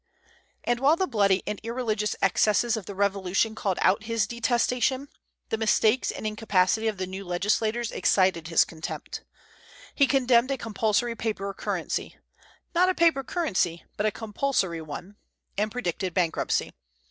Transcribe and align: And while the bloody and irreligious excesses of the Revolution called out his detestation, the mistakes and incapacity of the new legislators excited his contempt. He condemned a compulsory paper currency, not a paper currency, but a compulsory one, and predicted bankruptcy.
And 0.63 0.79
while 0.79 0.95
the 0.95 1.05
bloody 1.05 1.43
and 1.45 1.59
irreligious 1.61 2.15
excesses 2.23 2.75
of 2.75 2.87
the 2.87 2.95
Revolution 2.95 3.53
called 3.53 3.77
out 3.83 4.05
his 4.05 4.25
detestation, 4.25 5.09
the 5.49 5.59
mistakes 5.59 6.09
and 6.09 6.25
incapacity 6.25 6.87
of 6.87 6.97
the 6.97 7.05
new 7.05 7.23
legislators 7.23 7.91
excited 7.91 8.47
his 8.47 8.65
contempt. 8.65 9.23
He 9.93 10.07
condemned 10.07 10.49
a 10.49 10.57
compulsory 10.57 11.15
paper 11.15 11.53
currency, 11.53 12.17
not 12.73 12.89
a 12.89 12.95
paper 12.95 13.23
currency, 13.23 13.85
but 13.95 14.07
a 14.07 14.11
compulsory 14.11 14.81
one, 14.81 15.17
and 15.55 15.71
predicted 15.71 16.15
bankruptcy. 16.15 16.73